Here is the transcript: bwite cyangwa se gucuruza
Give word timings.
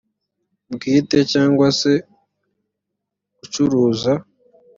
bwite 0.73 1.17
cyangwa 1.31 1.67
se 1.79 1.91
gucuruza 3.37 4.13